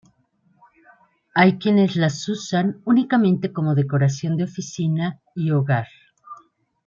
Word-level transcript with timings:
Hay 1.35 1.59
quienes 1.59 1.95
las 1.95 2.27
usan 2.27 2.81
únicamente 2.85 3.53
como 3.53 3.75
decoración 3.75 4.35
de 4.35 4.45
oficina 4.45 5.21
y 5.35 5.51
hogar. 5.51 5.85